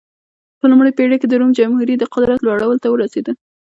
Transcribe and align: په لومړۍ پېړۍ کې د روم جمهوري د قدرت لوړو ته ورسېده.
په 0.59 0.65
لومړۍ 0.71 0.91
پېړۍ 0.97 1.17
کې 1.21 1.27
د 1.29 1.33
روم 1.39 1.51
جمهوري 1.59 1.95
د 1.97 2.03
قدرت 2.13 2.39
لوړو 2.43 2.81
ته 2.83 2.87
ورسېده. 2.89 3.31